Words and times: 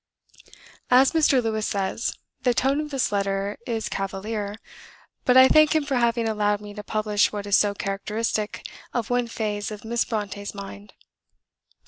As 0.89 1.11
Mr. 1.11 1.43
Lewes 1.43 1.67
says, 1.67 2.17
"the 2.41 2.55
tone 2.55 2.81
of 2.81 2.89
this 2.89 3.11
letter 3.11 3.55
is 3.67 3.87
cavalier." 3.87 4.55
But 5.25 5.37
I 5.37 5.47
thank 5.47 5.75
him 5.75 5.85
for 5.85 5.97
having 5.97 6.27
allowed 6.27 6.59
me 6.59 6.73
to 6.73 6.81
publish 6.83 7.31
what 7.31 7.45
is 7.45 7.55
so 7.55 7.75
characteristic 7.75 8.65
of 8.95 9.11
one 9.11 9.27
phase 9.27 9.69
of 9.69 9.85
Miss 9.85 10.03
Brontë's 10.03 10.55
mind. 10.55 10.93